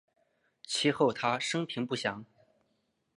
[0.65, 2.25] 其后他生平不详。